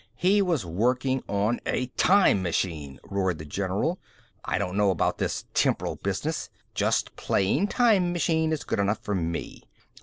"He 0.15 0.41
was 0.41 0.65
working 0.65 1.21
on 1.27 1.59
a 1.63 1.85
time 1.95 2.41
machine," 2.41 2.99
roared 3.03 3.37
the 3.37 3.45
general. 3.45 3.99
"I 4.43 4.57
don't 4.57 4.75
know 4.75 4.89
about 4.89 5.19
this 5.19 5.45
'temporal' 5.53 5.97
business. 5.97 6.49
Just 6.73 7.15
plain 7.17 7.67
'time 7.67 8.11
machine' 8.11 8.51
is 8.51 8.63
good 8.63 8.79
enough 8.79 9.01
for 9.03 9.13
me." 9.13 9.61